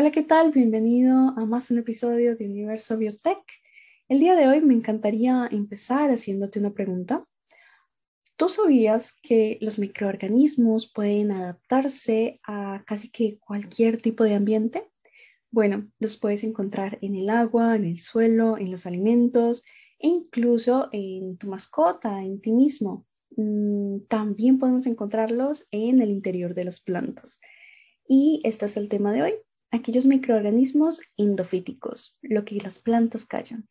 Hola, 0.00 0.12
¿qué 0.12 0.22
tal? 0.22 0.52
Bienvenido 0.52 1.34
a 1.36 1.44
más 1.44 1.72
un 1.72 1.78
episodio 1.78 2.36
de 2.36 2.44
Universo 2.44 2.96
Biotech. 2.96 3.42
El 4.08 4.20
día 4.20 4.36
de 4.36 4.46
hoy 4.46 4.60
me 4.60 4.72
encantaría 4.72 5.48
empezar 5.50 6.12
haciéndote 6.12 6.60
una 6.60 6.72
pregunta. 6.72 7.26
¿Tú 8.36 8.48
sabías 8.48 9.18
que 9.20 9.58
los 9.60 9.80
microorganismos 9.80 10.92
pueden 10.92 11.32
adaptarse 11.32 12.38
a 12.44 12.84
casi 12.86 13.10
que 13.10 13.40
cualquier 13.40 14.00
tipo 14.00 14.22
de 14.22 14.34
ambiente? 14.34 14.88
Bueno, 15.50 15.90
los 15.98 16.16
puedes 16.16 16.44
encontrar 16.44 16.98
en 17.02 17.16
el 17.16 17.28
agua, 17.28 17.74
en 17.74 17.84
el 17.84 17.98
suelo, 17.98 18.56
en 18.56 18.70
los 18.70 18.86
alimentos 18.86 19.64
e 19.98 20.06
incluso 20.06 20.90
en 20.92 21.38
tu 21.38 21.48
mascota, 21.48 22.22
en 22.22 22.40
ti 22.40 22.52
mismo. 22.52 23.04
Mm, 23.36 24.02
también 24.06 24.60
podemos 24.60 24.86
encontrarlos 24.86 25.66
en 25.72 26.00
el 26.00 26.10
interior 26.10 26.54
de 26.54 26.66
las 26.66 26.78
plantas. 26.78 27.40
Y 28.06 28.40
este 28.44 28.66
es 28.66 28.76
el 28.76 28.88
tema 28.88 29.12
de 29.12 29.22
hoy, 29.22 29.34
aquellos 29.70 30.06
microorganismos 30.06 31.02
endofíticos, 31.16 32.16
lo 32.22 32.44
que 32.44 32.56
las 32.56 32.78
plantas 32.78 33.26
callan. 33.26 33.68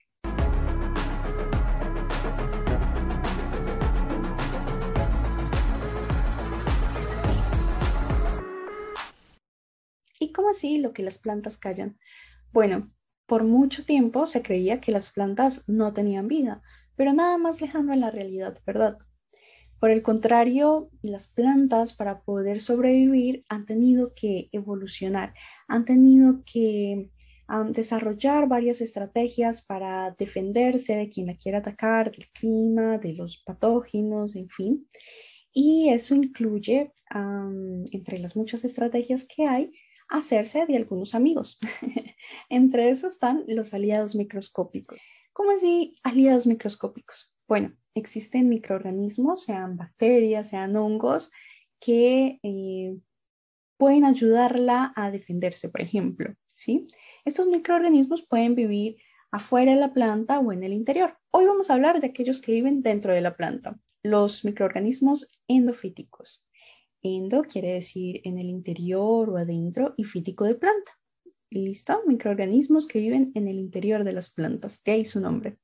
¿Y 10.20 10.32
cómo 10.32 10.50
así 10.50 10.78
lo 10.80 10.94
que 10.94 11.04
las 11.04 11.18
plantas 11.18 11.58
callan? 11.58 11.98
Bueno, 12.52 12.92
por 13.26 13.44
mucho 13.44 13.86
tiempo 13.86 14.26
se 14.26 14.42
creía 14.42 14.80
que 14.80 14.92
las 14.92 15.12
plantas 15.12 15.64
no 15.68 15.94
tenían 15.94 16.28
vida, 16.28 16.62
pero 16.96 17.14
nada 17.14 17.38
más 17.38 17.62
lejano 17.62 17.94
a 17.94 17.96
la 17.96 18.12
realidad, 18.12 18.60
¿verdad? 18.66 18.98
Por 19.80 19.92
el 19.92 20.02
contrario, 20.02 20.90
las 21.04 21.28
plantas 21.28 21.94
para 21.94 22.22
poder 22.22 22.62
sobrevivir 22.62 23.46
han 23.50 23.66
tenido 23.66 24.14
que 24.16 24.50
evolucionar, 24.52 25.34
han 25.68 25.86
tenido 25.86 26.44
que 26.52 27.12
desarrollar 27.70 28.48
varias 28.48 28.82
estrategias 28.82 29.64
para 29.64 30.16
defenderse 30.18 30.96
de 30.96 31.10
quien 31.10 31.28
la 31.28 31.38
quiera 31.38 31.60
atacar, 31.60 32.12
del 32.12 32.28
clima, 32.30 32.98
de 32.98 33.14
los 33.14 33.42
patógenos, 33.46 34.36
en 34.36 34.50
fin. 34.50 34.88
Y 35.54 35.90
eso 35.90 36.14
incluye, 36.14 36.92
entre 37.92 38.20
las 38.20 38.36
muchas 38.36 38.66
estrategias 38.66 39.26
que 39.26 39.46
hay, 39.46 39.72
hacerse 40.10 40.66
de 40.66 40.78
algunos 40.78 41.16
amigos. 41.16 41.58
entre 42.50 42.90
esos 42.90 43.14
están 43.14 43.44
los 43.48 43.74
aliados 43.74 44.16
microscópicos. 44.16 45.00
¿Cómo 45.34 45.52
así 45.52 45.96
aliados 46.04 46.48
microscópicos? 46.48 47.34
Bueno, 47.48 47.74
existen 48.00 48.50
microorganismos, 48.50 49.44
sean 49.44 49.78
bacterias, 49.78 50.50
sean 50.50 50.76
hongos, 50.76 51.32
que 51.80 52.40
eh, 52.44 52.98
pueden 53.78 54.06
ayudarla 54.06 54.94
a 54.96 55.12
defenderse, 55.12 55.70
por 55.70 55.82
ejemplo. 55.82 56.34
¿sí? 56.52 56.88
Estos 57.26 57.48
microorganismos 57.48 58.24
pueden 58.24 58.56
vivir 58.56 58.98
afuera 59.32 59.74
de 59.74 59.80
la 59.80 59.94
planta 59.94 60.40
o 60.40 60.52
en 60.52 60.64
el 60.64 60.74
interior. 60.74 61.18
Hoy 61.32 61.46
vamos 61.46 61.70
a 61.70 61.74
hablar 61.74 62.02
de 62.02 62.08
aquellos 62.08 62.42
que 62.42 62.52
viven 62.52 62.82
dentro 62.82 63.14
de 63.14 63.22
la 63.22 63.36
planta, 63.36 63.80
los 64.02 64.46
microorganismos 64.46 65.28
endofíticos. 65.48 66.46
Endo 67.04 67.44
quiere 67.44 67.74
decir 67.74 68.22
en 68.24 68.40
el 68.40 68.50
interior 68.50 69.30
o 69.30 69.38
adentro 69.38 69.94
y 69.98 70.04
fítico 70.04 70.46
de 70.46 70.56
planta. 70.56 70.94
¿Listo? 71.50 72.02
Microorganismos 72.06 72.88
que 72.88 73.00
viven 73.00 73.32
en 73.36 73.48
el 73.48 73.60
interior 73.60 74.04
de 74.04 74.14
las 74.14 74.30
plantas, 74.30 74.84
de 74.84 74.94
ahí 74.94 75.06
su 75.06 75.22
nombre. 75.22 75.58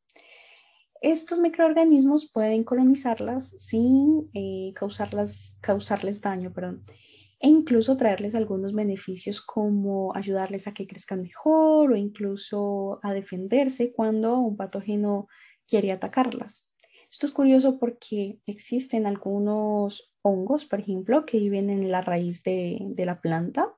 Estos 1.04 1.38
microorganismos 1.40 2.32
pueden 2.32 2.64
colonizarlas 2.64 3.54
sin 3.58 4.30
eh, 4.34 4.72
causarlas, 4.74 5.58
causarles 5.60 6.22
daño, 6.22 6.54
perdón, 6.54 6.86
e 7.42 7.50
incluso 7.50 7.98
traerles 7.98 8.36
algunos 8.36 8.74
beneficios 8.74 9.42
como 9.42 10.16
ayudarles 10.16 10.66
a 10.66 10.74
que 10.74 10.88
crezcan 10.88 11.22
mejor 11.22 11.92
o 11.92 11.98
incluso 11.98 13.02
a 13.04 13.14
defenderse 13.14 13.92
cuando 13.92 14.40
un 14.40 14.56
patógeno 14.56 15.28
quiere 15.68 15.92
atacarlas. 15.92 16.70
Esto 17.12 17.26
es 17.26 17.34
curioso 17.34 17.80
porque 17.80 18.40
existen 18.46 19.06
algunos 19.06 20.14
hongos, 20.22 20.64
por 20.64 20.80
ejemplo, 20.80 21.26
que 21.26 21.38
viven 21.38 21.70
en 21.70 21.92
la 21.92 22.00
raíz 22.00 22.44
de, 22.44 22.78
de 22.80 23.04
la 23.04 23.20
planta 23.20 23.76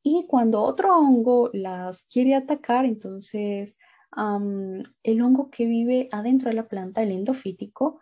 y 0.00 0.26
cuando 0.28 0.62
otro 0.62 0.96
hongo 0.96 1.50
las 1.52 2.04
quiere 2.04 2.36
atacar, 2.36 2.84
entonces 2.84 3.78
el 4.16 5.22
hongo 5.22 5.50
que 5.50 5.66
vive 5.66 6.08
adentro 6.12 6.50
de 6.50 6.56
la 6.56 6.68
planta, 6.68 7.02
el 7.02 7.12
endofítico, 7.12 8.00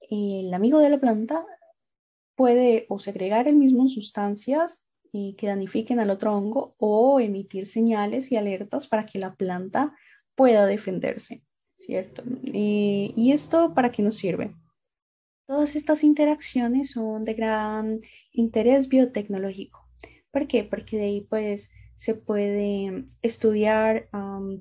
el 0.00 0.52
amigo 0.52 0.80
de 0.80 0.90
la 0.90 1.00
planta, 1.00 1.44
puede 2.34 2.86
o 2.88 2.98
segregar 2.98 3.48
el 3.48 3.56
mismo 3.56 3.88
sustancias 3.88 4.84
y 5.12 5.34
que 5.34 5.46
danifiquen 5.46 6.00
al 6.00 6.10
otro 6.10 6.34
hongo 6.34 6.74
o 6.78 7.20
emitir 7.20 7.66
señales 7.66 8.32
y 8.32 8.36
alertas 8.36 8.86
para 8.86 9.06
que 9.06 9.18
la 9.18 9.34
planta 9.34 9.94
pueda 10.34 10.66
defenderse, 10.66 11.44
¿cierto? 11.78 12.22
Eh, 12.44 13.12
¿Y 13.14 13.32
esto 13.32 13.74
para 13.74 13.92
qué 13.92 14.02
nos 14.02 14.16
sirve? 14.16 14.54
Todas 15.46 15.76
estas 15.76 16.02
interacciones 16.02 16.92
son 16.92 17.24
de 17.24 17.34
gran 17.34 18.00
interés 18.32 18.88
biotecnológico. 18.88 19.86
¿Por 20.30 20.46
qué? 20.46 20.64
Porque 20.64 20.96
de 20.96 21.04
ahí 21.04 21.20
pues 21.20 21.70
se 22.02 22.16
puede 22.16 23.04
estudiar 23.22 24.08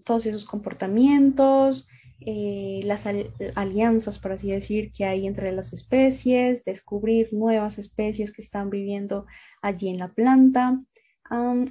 todos 0.06 0.28
esos 0.28 0.46
comportamientos, 0.46 1.88
eh, 2.20 2.82
las 2.84 3.08
alianzas, 3.56 4.20
por 4.20 4.34
así 4.34 4.52
decir, 4.52 4.92
que 4.92 5.06
hay 5.06 5.26
entre 5.26 5.52
las 5.52 5.74
especies, 5.74 6.64
descubrir 6.64 7.34
nuevas 7.34 7.80
especies 7.80 8.32
que 8.32 8.44
están 8.44 8.70
viviendo 8.70 9.26
allí 9.64 9.90
en 9.90 9.98
la 9.98 10.14
planta 10.14 10.84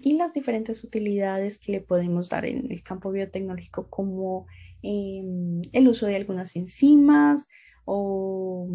y 0.02 0.14
las 0.14 0.32
diferentes 0.32 0.82
utilidades 0.82 1.56
que 1.56 1.70
le 1.70 1.80
podemos 1.80 2.28
dar 2.28 2.46
en 2.46 2.68
el 2.68 2.82
campo 2.82 3.12
biotecnológico, 3.12 3.88
como 3.88 4.46
em, 4.82 5.62
el 5.72 5.86
uso 5.86 6.06
de 6.06 6.16
algunas 6.16 6.56
enzimas 6.56 7.46
o 7.84 8.66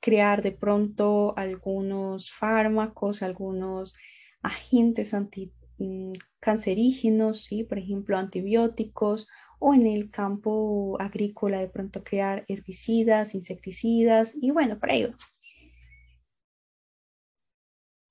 crear 0.00 0.40
de 0.40 0.52
pronto 0.52 1.36
algunos 1.36 2.32
fármacos, 2.32 3.22
algunos 3.22 3.94
agentes 4.40 5.12
anti 5.12 5.52
Mm, 5.82 6.12
cancerígenos, 6.38 7.44
¿sí? 7.44 7.64
por 7.64 7.78
ejemplo, 7.78 8.16
antibióticos, 8.16 9.28
o 9.58 9.74
en 9.74 9.86
el 9.86 10.10
campo 10.10 10.96
agrícola 11.00 11.58
de 11.58 11.68
pronto 11.68 12.04
crear 12.04 12.44
herbicidas, 12.48 13.34
insecticidas, 13.34 14.36
y 14.40 14.52
bueno, 14.52 14.78
por 14.78 14.90
ahí 14.90 15.12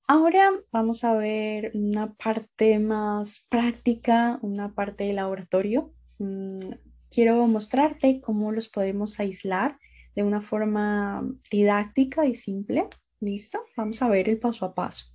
Ahora 0.05 0.51
vamos 0.73 1.05
a 1.05 1.13
ver 1.15 1.71
una 1.73 2.13
parte 2.15 2.79
más 2.79 3.47
práctica, 3.49 4.39
una 4.41 4.73
parte 4.73 5.05
de 5.05 5.13
laboratorio. 5.13 5.93
Mm, 6.19 6.71
quiero 7.09 7.47
mostrarte 7.47 8.19
cómo 8.19 8.51
los 8.51 8.67
podemos 8.67 9.17
aislar 9.21 9.77
de 10.13 10.23
una 10.23 10.41
forma 10.41 11.23
didáctica 11.49 12.25
y 12.25 12.35
simple. 12.35 12.89
¿Listo? 13.21 13.63
Vamos 13.77 14.01
a 14.01 14.09
ver 14.09 14.27
el 14.27 14.39
paso 14.39 14.65
a 14.65 14.73
paso. 14.73 15.10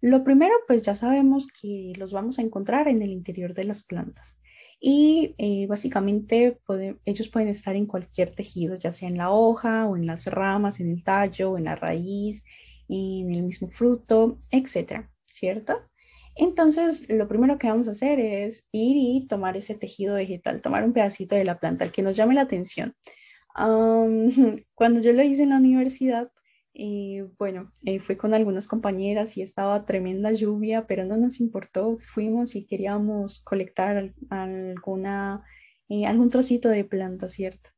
Lo 0.00 0.24
primero, 0.24 0.54
pues 0.66 0.82
ya 0.82 0.94
sabemos 0.94 1.46
que 1.46 1.92
los 1.96 2.12
vamos 2.12 2.38
a 2.38 2.42
encontrar 2.42 2.88
en 2.88 3.02
el 3.02 3.10
interior 3.10 3.54
de 3.54 3.64
las 3.64 3.82
plantas 3.82 4.38
y 4.80 5.34
eh, 5.36 5.66
básicamente 5.66 6.58
ellos 7.04 7.28
pueden 7.28 7.48
estar 7.48 7.76
en 7.76 7.86
cualquier 7.86 8.34
tejido, 8.34 8.76
ya 8.76 8.90
sea 8.90 9.10
en 9.10 9.18
la 9.18 9.30
hoja 9.30 9.86
o 9.86 9.96
en 9.96 10.06
las 10.06 10.26
ramas, 10.26 10.80
en 10.80 10.90
el 10.90 11.04
tallo, 11.04 11.52
o 11.52 11.58
en 11.58 11.64
la 11.64 11.76
raíz, 11.76 12.42
en 12.88 13.30
el 13.34 13.42
mismo 13.42 13.68
fruto, 13.68 14.38
etcétera, 14.50 15.10
¿cierto? 15.26 15.82
Entonces, 16.34 17.06
lo 17.10 17.28
primero 17.28 17.58
que 17.58 17.68
vamos 17.68 17.88
a 17.88 17.90
hacer 17.90 18.18
es 18.20 18.66
ir 18.72 18.96
y 18.96 19.26
tomar 19.26 19.56
ese 19.58 19.74
tejido 19.74 20.14
vegetal, 20.14 20.62
tomar 20.62 20.84
un 20.84 20.94
pedacito 20.94 21.34
de 21.34 21.44
la 21.44 21.58
planta, 21.58 21.84
el 21.84 21.92
que 21.92 22.02
nos 22.02 22.16
llame 22.16 22.34
la 22.34 22.42
atención. 22.42 22.94
cuando 24.74 25.00
yo 25.00 25.12
lo 25.12 25.22
hice 25.22 25.42
en 25.42 25.50
la 25.50 25.56
universidad, 25.56 26.30
y 26.72 27.20
bueno, 27.38 27.72
eh, 27.84 27.98
fui 27.98 28.16
con 28.16 28.32
algunas 28.32 28.68
compañeras 28.68 29.36
y 29.36 29.42
estaba 29.42 29.84
tremenda 29.86 30.32
lluvia, 30.32 30.86
pero 30.86 31.04
no 31.04 31.16
nos 31.16 31.40
importó. 31.40 31.98
Fuimos 31.98 32.54
y 32.54 32.64
queríamos 32.66 33.40
colectar 33.40 34.14
alguna, 34.30 35.44
eh, 35.88 36.06
algún 36.06 36.30
trocito 36.30 36.68
de 36.68 36.84
planta, 36.84 37.28
¿cierto? 37.28 37.70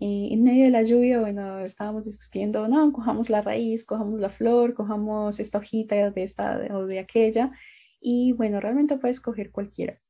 Eh, 0.00 0.28
en 0.30 0.44
medio 0.44 0.64
de 0.64 0.70
la 0.70 0.82
lluvia, 0.84 1.20
bueno, 1.20 1.58
estábamos 1.60 2.04
discutiendo, 2.04 2.68
no, 2.68 2.92
cojamos 2.92 3.30
la 3.30 3.42
raíz, 3.42 3.84
cojamos 3.84 4.20
la 4.20 4.30
flor, 4.30 4.74
cojamos 4.74 5.40
esta 5.40 5.58
hojita 5.58 6.10
de 6.10 6.22
esta 6.22 6.60
o 6.72 6.86
de 6.86 7.00
aquella. 7.00 7.52
Y 8.00 8.32
bueno, 8.32 8.60
realmente 8.60 8.96
puedes 8.98 9.20
coger 9.20 9.50
cualquiera. 9.50 10.00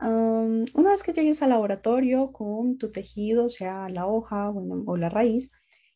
una 0.00 0.90
vez 0.90 1.02
que 1.02 1.12
llegues 1.12 1.42
al 1.42 1.50
laboratorio 1.50 2.32
con 2.32 2.78
tu 2.78 2.92
tejido, 2.92 3.50
sea 3.50 3.88
la 3.88 4.06
hoja 4.06 4.50
o 4.50 4.96
la 4.96 5.08
raíz, 5.08 5.50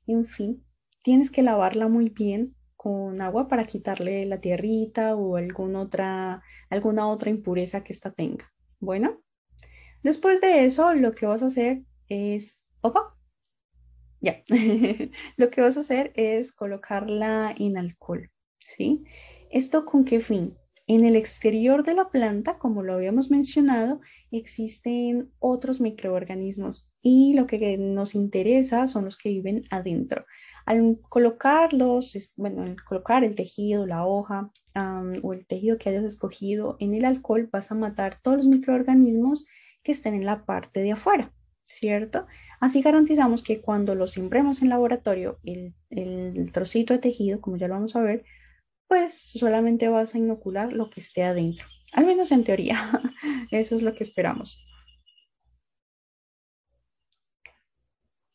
en 0.07 0.27
fin, 0.27 0.65
tienes 1.03 1.31
que 1.31 1.43
lavarla 1.43 1.89
muy 1.89 2.09
bien 2.09 2.55
con 2.77 3.21
agua 3.21 3.47
para 3.47 3.65
quitarle 3.65 4.27
la 4.27 4.41
tierrita 4.41 5.15
o 5.15 5.37
alguna 5.37 5.81
otra, 5.81 6.43
impureza 7.27 7.85
que 7.85 7.93
ésta 7.93 8.13
tenga. 8.13 8.53
Bueno, 8.81 9.21
después 10.03 10.41
de 10.41 10.65
eso, 10.65 10.93
lo 10.95 11.15
que 11.15 11.27
vas 11.27 11.43
a 11.43 11.47
hacer 11.47 11.83
es, 12.09 12.63
opa, 12.81 13.17
ya, 14.21 14.43
lo 15.37 15.51
que 15.51 15.61
vas 15.61 15.77
a 15.77 15.81
hacer 15.81 16.13
es 16.17 16.53
colocarla 16.53 17.55
en 17.57 17.77
alcohol, 17.77 18.31
¿sí? 18.59 19.05
¿Esto 19.51 19.85
con 19.85 20.05
qué 20.05 20.19
fin? 20.19 20.57
En 20.89 21.05
el 21.05 21.15
exterior 21.15 21.85
de 21.85 21.95
la 21.95 22.11
planta, 22.11 22.59
como 22.59 22.83
lo 22.83 22.95
habíamos 22.95 23.31
mencionado, 23.31 24.01
existen 24.33 25.33
otros 25.39 25.81
microorganismos 25.81 26.92
y 27.03 27.35
lo 27.35 27.47
que 27.47 27.77
nos 27.77 28.15
interesa 28.15 28.87
son 28.87 29.05
los 29.05 29.17
que 29.17 29.29
viven 29.29 29.63
adentro. 29.71 30.25
Al 30.65 31.01
colocarlos, 31.09 32.33
bueno, 32.37 32.63
al 32.63 32.83
colocar 32.85 33.25
el 33.25 33.35
tejido, 33.35 33.85
la 33.87 34.07
hoja 34.07 34.53
o 35.23 35.33
el 35.33 35.47
tejido 35.47 35.77
que 35.77 35.91
hayas 35.91 36.05
escogido 36.05 36.77
en 36.79 36.95
el 36.95 37.05
alcohol, 37.05 37.49
vas 37.53 37.73
a 37.73 37.75
matar 37.75 38.21
todos 38.23 38.39
los 38.39 38.47
microorganismos 38.47 39.45
que 39.83 39.93
estén 39.93 40.15
en 40.15 40.25
la 40.25 40.45
parte 40.45 40.81
de 40.81 40.93
afuera, 40.93 41.33
¿cierto? 41.65 42.27
Así 42.61 42.81
garantizamos 42.81 43.43
que 43.43 43.61
cuando 43.61 43.97
lo 43.97 44.07
sembremos 44.07 44.63
en 44.63 44.69
laboratorio, 44.69 45.41
el, 45.43 45.75
el 45.91 46.53
trocito 46.53 46.95
de 46.95 47.01
tejido, 47.01 47.41
como 47.41 47.57
ya 47.57 47.67
lo 47.67 47.75
vamos 47.75 47.97
a 47.97 48.03
ver, 48.03 48.25
pues 48.87 49.33
solamente 49.33 49.89
vas 49.89 50.15
a 50.15 50.19
inocular 50.19 50.73
lo 50.73 50.89
que 50.89 51.01
esté 51.01 51.25
adentro, 51.25 51.67
al 51.93 52.07
menos 52.07 52.31
en 52.31 52.45
teoría. 52.45 52.79
Eso 53.51 53.75
es 53.75 53.83
lo 53.83 53.95
que 53.95 54.05
esperamos. 54.05 54.65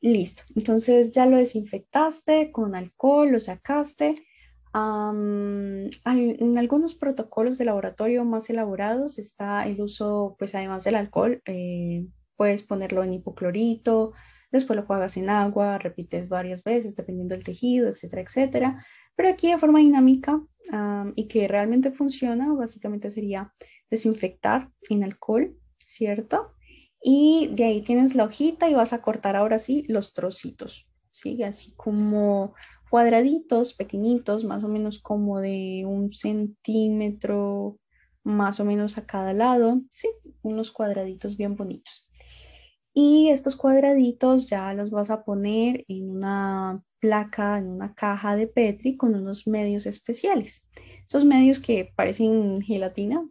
Listo, 0.02 0.44
entonces 0.56 1.12
ya 1.12 1.26
lo 1.26 1.38
desinfectaste 1.38 2.52
con 2.52 2.76
alcohol, 2.76 3.32
lo 3.32 3.40
sacaste. 3.40 4.16
en 4.76 6.58
algunos 6.58 6.94
protocolos 6.96 7.58
de 7.58 7.66
laboratorio 7.66 8.24
más 8.24 8.50
elaborados 8.50 9.18
está 9.18 9.66
el 9.66 9.82
uso, 9.82 10.36
pues 10.38 10.54
además 10.54 10.84
del 10.84 10.96
alcohol, 10.96 11.42
eh, 11.46 12.06
puedes 12.36 12.62
ponerlo 12.62 13.04
en 13.04 13.14
hipoclorito, 13.14 14.14
después 14.52 14.78
lo 14.78 14.86
juegas 14.86 15.18
en 15.18 15.30
agua, 15.32 15.80
repites 15.80 16.30
varias 16.30 16.64
veces 16.64 16.96
dependiendo 16.96 17.34
del 17.34 17.44
tejido, 17.44 17.90
etcétera, 17.90 18.22
etcétera. 18.22 18.86
Pero 19.16 19.30
aquí 19.30 19.52
de 19.52 19.58
forma 19.58 19.80
dinámica 19.80 20.40
y 21.16 21.28
que 21.28 21.48
realmente 21.48 21.92
funciona, 21.92 22.54
básicamente 22.54 23.10
sería 23.10 23.52
desinfectar 23.90 24.70
en 24.90 25.04
alcohol, 25.04 25.58
¿cierto? 25.80 26.54
Y 27.02 27.50
de 27.54 27.66
ahí 27.66 27.82
tienes 27.82 28.16
la 28.16 28.26
hojita 28.26 28.70
y 28.70 28.74
vas 28.74 28.94
a 28.94 29.02
cortar 29.02 29.36
ahora 29.36 29.60
sí 29.60 29.84
los 29.88 30.14
trocitos, 30.14 30.88
¿sí? 31.12 31.44
Así 31.44 31.74
como 31.76 32.54
cuadraditos 32.90 33.74
pequeñitos, 33.74 34.44
más 34.44 34.64
o 34.64 34.68
menos 34.68 35.00
como 35.00 35.40
de 35.40 35.84
un 35.86 36.14
centímetro 36.14 37.78
más 38.24 38.60
o 38.60 38.66
menos 38.66 38.98
a 38.98 39.06
cada 39.06 39.34
lado, 39.34 39.82
¿sí? 39.90 40.10
Unos 40.42 40.72
cuadraditos 40.72 41.38
bien 41.38 41.56
bonitos. 41.56 42.08
Y 42.94 43.30
estos 43.30 43.56
cuadraditos 43.56 44.48
ya 44.48 44.74
los 44.74 44.90
vas 44.90 45.10
a 45.10 45.24
poner 45.24 45.86
en 45.88 46.10
una 46.10 46.84
placa 47.00 47.58
en 47.58 47.68
una 47.68 47.94
caja 47.94 48.36
de 48.36 48.48
Petri 48.48 48.98
con 48.98 49.16
unos 49.16 49.48
medios 49.48 49.86
especiales. 49.86 50.66
Esos 51.08 51.24
medios 51.24 51.60
que 51.60 51.94
parecen 51.96 52.62
gelatina. 52.62 53.24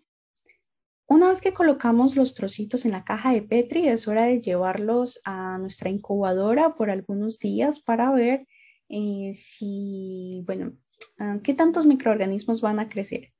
Una 1.08 1.28
vez 1.28 1.40
que 1.40 1.54
colocamos 1.54 2.16
los 2.16 2.34
trocitos 2.34 2.84
en 2.84 2.90
la 2.90 3.04
caja 3.04 3.32
de 3.32 3.42
Petri, 3.42 3.86
es 3.86 4.08
hora 4.08 4.24
de 4.24 4.40
llevarlos 4.40 5.20
a 5.24 5.56
nuestra 5.58 5.88
incubadora 5.88 6.70
por 6.70 6.90
algunos 6.90 7.38
días 7.38 7.78
para 7.80 8.10
ver 8.10 8.46
eh, 8.88 9.30
si, 9.32 10.42
bueno, 10.46 10.72
ah, 11.20 11.38
qué 11.44 11.54
tantos 11.54 11.86
microorganismos 11.86 12.60
van 12.60 12.80
a 12.80 12.88
crecer. 12.88 13.32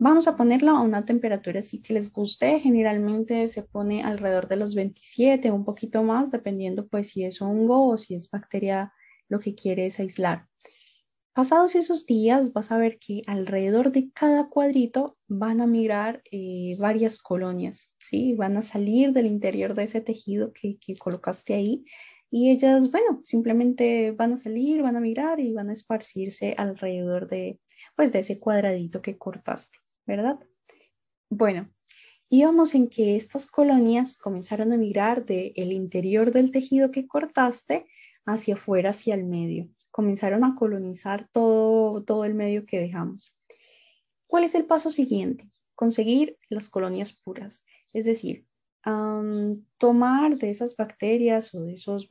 Vamos 0.00 0.26
a 0.26 0.36
ponerlo 0.36 0.72
a 0.72 0.82
una 0.82 1.04
temperatura 1.04 1.60
así 1.60 1.80
que 1.80 1.94
les 1.94 2.12
guste. 2.12 2.58
Generalmente 2.58 3.46
se 3.46 3.62
pone 3.62 4.02
alrededor 4.02 4.48
de 4.48 4.56
los 4.56 4.74
27, 4.74 5.52
un 5.52 5.64
poquito 5.64 6.02
más, 6.02 6.32
dependiendo 6.32 6.88
pues 6.88 7.10
si 7.10 7.24
es 7.24 7.40
hongo 7.40 7.88
o 7.88 7.96
si 7.96 8.16
es 8.16 8.28
bacteria 8.28 8.92
lo 9.28 9.38
que 9.38 9.54
quiere 9.54 9.86
es 9.86 10.00
aislar. 10.00 10.48
Pasados 11.36 11.74
esos 11.74 12.06
días 12.06 12.54
vas 12.54 12.72
a 12.72 12.78
ver 12.78 12.98
que 12.98 13.20
alrededor 13.26 13.92
de 13.92 14.10
cada 14.10 14.48
cuadrito 14.48 15.18
van 15.28 15.60
a 15.60 15.66
migrar 15.66 16.22
eh, 16.30 16.76
varias 16.78 17.18
colonias, 17.18 17.92
¿sí? 18.00 18.32
Van 18.32 18.56
a 18.56 18.62
salir 18.62 19.12
del 19.12 19.26
interior 19.26 19.74
de 19.74 19.82
ese 19.82 20.00
tejido 20.00 20.54
que, 20.54 20.78
colocaste 20.98 21.52
ahí 21.52 21.84
y 22.30 22.50
ellas, 22.50 22.90
bueno, 22.90 23.20
simplemente 23.26 24.12
van 24.12 24.32
a 24.32 24.38
salir, 24.38 24.80
van 24.80 24.96
a 24.96 25.00
migrar 25.00 25.38
y 25.38 25.52
van 25.52 25.68
a 25.68 25.74
esparcirse 25.74 26.54
alrededor 26.56 27.28
de, 27.28 27.60
pues, 27.96 28.12
de 28.12 28.20
ese 28.20 28.40
cuadradito 28.40 29.02
que 29.02 29.18
cortaste, 29.18 29.78
¿verdad? 30.06 30.38
Bueno, 31.28 31.70
íbamos 32.30 32.74
en 32.74 32.88
que 32.88 33.14
estas 33.14 33.46
colonias 33.46 34.16
comenzaron 34.16 34.72
a 34.72 34.78
migrar 34.78 35.26
del 35.26 35.52
el 35.54 35.72
interior 35.72 36.30
del 36.30 36.50
tejido 36.50 36.90
que 36.90 37.06
cortaste 37.06 37.84
hacia 38.24 38.54
afuera, 38.54 38.88
hacia 38.88 39.14
el 39.14 39.24
medio. 39.26 39.68
Comenzaron 39.96 40.44
a 40.44 40.54
colonizar 40.54 41.26
todo, 41.32 42.04
todo 42.04 42.26
el 42.26 42.34
medio 42.34 42.66
que 42.66 42.78
dejamos. 42.78 43.34
¿Cuál 44.26 44.44
es 44.44 44.54
el 44.54 44.66
paso 44.66 44.90
siguiente? 44.90 45.48
Conseguir 45.74 46.36
las 46.50 46.68
colonias 46.68 47.14
puras, 47.14 47.64
es 47.94 48.04
decir, 48.04 48.44
tomar 49.78 50.36
de 50.36 50.50
esas 50.50 50.76
bacterias 50.76 51.54
o 51.54 51.62
de 51.62 51.72
esos, 51.72 52.06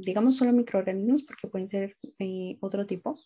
digamos 0.00 0.36
solo 0.36 0.52
microorganismos, 0.52 1.22
porque 1.22 1.46
pueden 1.46 1.68
ser 1.68 1.94
de 2.18 2.58
otro 2.60 2.86
tipo, 2.86 3.20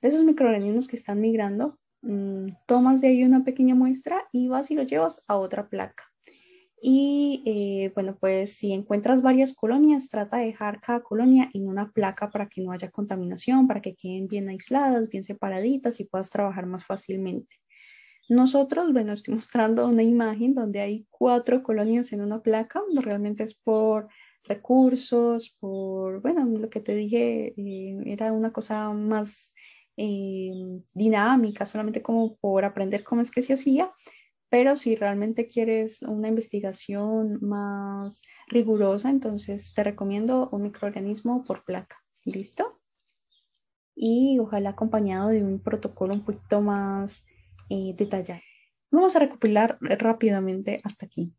de 0.00 0.08
esos 0.10 0.22
microorganismos 0.22 0.86
que 0.86 0.94
están 0.94 1.20
migrando, 1.20 1.80
mm, 2.02 2.46
tomas 2.68 3.00
de 3.00 3.08
ahí 3.08 3.24
una 3.24 3.42
pequeña 3.42 3.74
muestra 3.74 4.28
y 4.30 4.46
vas 4.46 4.70
y 4.70 4.76
lo 4.76 4.84
llevas 4.84 5.24
a 5.26 5.38
otra 5.38 5.68
placa. 5.68 6.04
Y 6.80 7.42
eh, 7.46 7.92
bueno, 7.94 8.16
pues 8.20 8.54
si 8.54 8.72
encuentras 8.72 9.22
varias 9.22 9.54
colonias, 9.54 10.08
trata 10.08 10.38
de 10.38 10.46
dejar 10.46 10.80
cada 10.80 11.00
colonia 11.00 11.50
en 11.54 11.68
una 11.68 11.90
placa 11.90 12.30
para 12.30 12.48
que 12.48 12.60
no 12.60 12.72
haya 12.72 12.90
contaminación, 12.90 13.66
para 13.66 13.80
que 13.80 13.94
queden 13.94 14.28
bien 14.28 14.48
aisladas, 14.48 15.08
bien 15.08 15.24
separaditas 15.24 16.00
y 16.00 16.04
puedas 16.04 16.30
trabajar 16.30 16.66
más 16.66 16.84
fácilmente. 16.84 17.56
Nosotros, 18.28 18.92
bueno, 18.92 19.12
estoy 19.12 19.34
mostrando 19.36 19.86
una 19.88 20.02
imagen 20.02 20.54
donde 20.54 20.80
hay 20.80 21.06
cuatro 21.10 21.62
colonias 21.62 22.12
en 22.12 22.20
una 22.20 22.42
placa, 22.42 22.82
realmente 23.02 23.42
es 23.42 23.54
por 23.54 24.08
recursos, 24.44 25.56
por, 25.58 26.20
bueno, 26.22 26.44
lo 26.44 26.70
que 26.70 26.80
te 26.80 26.94
dije 26.94 27.54
eh, 27.56 27.96
era 28.06 28.32
una 28.32 28.52
cosa 28.52 28.90
más 28.90 29.54
eh, 29.96 30.52
dinámica, 30.94 31.66
solamente 31.66 32.02
como 32.02 32.36
por 32.36 32.64
aprender 32.64 33.02
cómo 33.02 33.22
es 33.22 33.30
que 33.30 33.42
se 33.42 33.54
hacía, 33.54 33.90
pero 34.48 34.76
si 34.76 34.94
realmente 34.94 35.46
quieres 35.48 36.02
una 36.02 36.28
investigación 36.28 37.38
más 37.42 38.22
rigurosa, 38.48 39.10
entonces 39.10 39.74
te 39.74 39.82
recomiendo 39.82 40.48
un 40.52 40.62
microorganismo 40.62 41.44
por 41.44 41.64
placa. 41.64 41.96
¿Listo? 42.24 42.80
Y 43.94 44.38
ojalá 44.40 44.70
acompañado 44.70 45.28
de 45.28 45.42
un 45.42 45.60
protocolo 45.60 46.14
un 46.14 46.24
poquito 46.24 46.60
más 46.60 47.24
eh, 47.70 47.94
detallado. 47.96 48.40
Vamos 48.90 49.16
a 49.16 49.20
recopilar 49.20 49.78
rápidamente 49.80 50.80
hasta 50.84 51.06
aquí. 51.06 51.32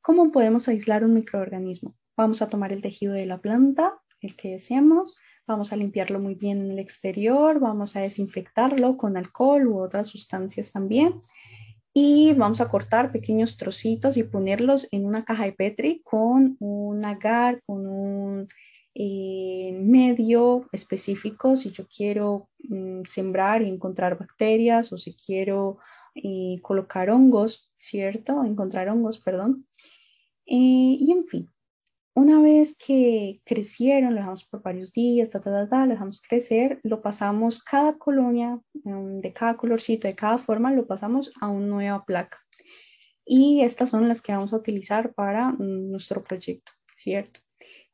¿Cómo 0.00 0.32
podemos 0.32 0.68
aislar 0.68 1.04
un 1.04 1.14
microorganismo? 1.14 1.96
Vamos 2.16 2.40
a 2.42 2.48
tomar 2.48 2.72
el 2.72 2.82
tejido 2.82 3.14
de 3.14 3.26
la 3.26 3.38
planta, 3.38 4.00
el 4.20 4.36
que 4.36 4.50
deseamos, 4.50 5.16
vamos 5.46 5.72
a 5.72 5.76
limpiarlo 5.76 6.20
muy 6.20 6.34
bien 6.34 6.62
en 6.62 6.70
el 6.70 6.78
exterior, 6.78 7.58
vamos 7.58 7.96
a 7.96 8.00
desinfectarlo 8.00 8.96
con 8.96 9.16
alcohol 9.16 9.66
u 9.66 9.80
otras 9.80 10.06
sustancias 10.06 10.72
también 10.72 11.20
y 11.96 12.32
vamos 12.32 12.60
a 12.60 12.68
cortar 12.68 13.12
pequeños 13.12 13.56
trocitos 13.56 14.16
y 14.16 14.24
ponerlos 14.24 14.88
en 14.90 15.06
una 15.06 15.24
caja 15.24 15.44
de 15.44 15.52
Petri 15.52 16.02
con 16.02 16.56
un 16.58 17.04
agar, 17.04 17.62
con 17.64 17.86
un 17.86 18.48
eh, 18.96 19.78
medio 19.80 20.68
específico 20.72 21.56
si 21.56 21.70
yo 21.70 21.86
quiero 21.86 22.48
mm, 22.68 23.02
sembrar 23.04 23.62
y 23.62 23.68
encontrar 23.68 24.18
bacterias 24.18 24.92
o 24.92 24.98
si 24.98 25.14
quiero 25.14 25.78
eh, 26.16 26.58
colocar 26.62 27.10
hongos, 27.10 27.70
¿cierto? 27.78 28.42
Encontrar 28.44 28.88
hongos, 28.88 29.20
perdón. 29.20 29.66
Eh, 30.46 30.96
y 30.98 31.12
en 31.12 31.26
fin, 31.26 31.53
una 32.14 32.40
vez 32.40 32.76
que 32.76 33.40
crecieron, 33.44 34.10
lo 34.10 34.20
dejamos 34.20 34.44
por 34.44 34.62
varios 34.62 34.92
días, 34.92 35.30
ta, 35.30 35.40
ta, 35.40 35.68
ta, 35.68 35.84
lo 35.84 35.92
dejamos 35.92 36.22
crecer, 36.22 36.80
lo 36.84 37.02
pasamos 37.02 37.62
cada 37.62 37.98
colonia 37.98 38.60
em, 38.84 39.20
de 39.20 39.32
cada 39.32 39.56
colorcito, 39.56 40.06
de 40.06 40.14
cada 40.14 40.38
forma, 40.38 40.72
lo 40.72 40.86
pasamos 40.86 41.32
a 41.40 41.48
una 41.48 41.66
nueva 41.66 42.04
placa. 42.04 42.38
Y 43.24 43.62
estas 43.62 43.90
son 43.90 44.06
las 44.06 44.22
que 44.22 44.32
vamos 44.32 44.52
a 44.52 44.56
utilizar 44.56 45.12
para 45.14 45.50
mm, 45.50 45.90
nuestro 45.90 46.22
proyecto, 46.22 46.72
¿cierto? 46.94 47.40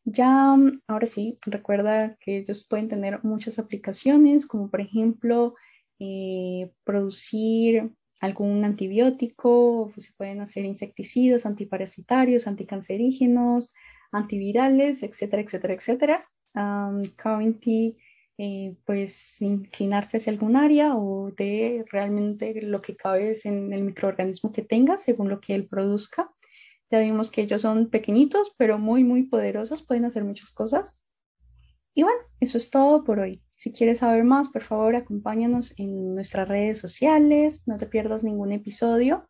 Ya, 0.04 0.54
mm, 0.56 0.82
ahora 0.86 1.06
sí, 1.06 1.38
recuerda 1.46 2.16
que 2.20 2.38
ellos 2.38 2.66
pueden 2.68 2.88
tener 2.88 3.24
muchas 3.24 3.58
aplicaciones, 3.58 4.46
como 4.46 4.70
por 4.70 4.82
ejemplo, 4.82 5.54
eh, 5.98 6.72
producir 6.84 7.90
algún 8.20 8.64
antibiótico, 8.64 9.92
se 9.96 10.12
pueden 10.12 10.42
hacer 10.42 10.66
insecticidas, 10.66 11.46
antiparasitarios, 11.46 12.46
anticancerígenos, 12.46 13.72
antivirales, 14.12 15.02
etcétera, 15.02 15.42
etcétera, 15.42 15.74
etcétera. 15.74 16.24
Um, 16.54 17.02
eh, 18.42 18.74
pues 18.86 19.42
inclinarte 19.42 20.16
hacia 20.16 20.32
algún 20.32 20.56
área 20.56 20.96
o 20.96 21.30
de 21.30 21.84
realmente 21.90 22.62
lo 22.62 22.80
que 22.80 22.96
cabe 22.96 23.36
en 23.44 23.72
el 23.72 23.82
microorganismo 23.82 24.50
que 24.50 24.62
tengas 24.62 25.04
según 25.04 25.28
lo 25.28 25.40
que 25.40 25.54
él 25.54 25.68
produzca. 25.68 26.30
Ya 26.90 27.00
vimos 27.00 27.30
que 27.30 27.42
ellos 27.42 27.62
son 27.62 27.90
pequeñitos, 27.90 28.54
pero 28.56 28.78
muy, 28.78 29.04
muy 29.04 29.24
poderosos, 29.24 29.82
pueden 29.82 30.06
hacer 30.06 30.24
muchas 30.24 30.50
cosas. 30.50 30.98
Y 31.94 32.02
bueno, 32.02 32.20
eso 32.40 32.56
es 32.56 32.70
todo 32.70 33.04
por 33.04 33.18
hoy. 33.18 33.42
Si 33.52 33.72
quieres 33.72 33.98
saber 33.98 34.24
más, 34.24 34.48
por 34.48 34.62
favor, 34.62 34.96
acompáñanos 34.96 35.78
en 35.78 36.14
nuestras 36.14 36.48
redes 36.48 36.78
sociales. 36.78 37.62
No 37.66 37.76
te 37.76 37.84
pierdas 37.86 38.24
ningún 38.24 38.52
episodio. 38.52 39.28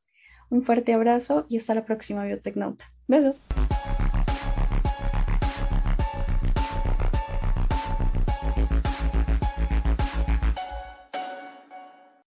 Un 0.51 0.63
fuerte 0.63 0.93
abrazo 0.93 1.47
y 1.49 1.57
hasta 1.57 1.75
la 1.75 1.85
próxima 1.85 2.25
Biotecnauta. 2.25 2.93
Besos. 3.09 3.43